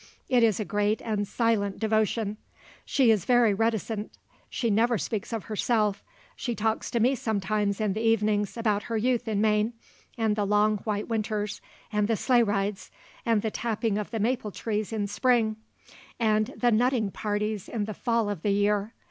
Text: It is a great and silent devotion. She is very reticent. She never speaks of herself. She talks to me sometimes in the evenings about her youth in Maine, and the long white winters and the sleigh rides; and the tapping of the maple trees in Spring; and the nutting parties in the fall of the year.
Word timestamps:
It 0.29 0.41
is 0.41 0.59
a 0.59 0.65
great 0.65 0.99
and 1.03 1.27
silent 1.27 1.77
devotion. 1.79 2.37
She 2.85 3.11
is 3.11 3.23
very 3.23 3.53
reticent. 3.53 4.09
She 4.49 4.71
never 4.71 4.97
speaks 4.97 5.31
of 5.31 5.43
herself. 5.43 6.03
She 6.35 6.55
talks 6.55 6.89
to 6.89 6.99
me 6.99 7.13
sometimes 7.13 7.79
in 7.79 7.93
the 7.93 8.01
evenings 8.01 8.57
about 8.57 8.81
her 8.89 8.97
youth 8.97 9.27
in 9.27 9.41
Maine, 9.41 9.73
and 10.17 10.35
the 10.35 10.43
long 10.43 10.77
white 10.79 11.07
winters 11.07 11.61
and 11.93 12.07
the 12.07 12.15
sleigh 12.17 12.41
rides; 12.41 12.89
and 13.27 13.43
the 13.43 13.51
tapping 13.51 13.99
of 13.99 14.09
the 14.09 14.19
maple 14.19 14.49
trees 14.49 14.91
in 14.91 15.05
Spring; 15.05 15.57
and 16.19 16.47
the 16.57 16.71
nutting 16.71 17.11
parties 17.11 17.69
in 17.69 17.85
the 17.85 17.93
fall 17.93 18.27
of 18.27 18.41
the 18.41 18.49
year. 18.49 18.95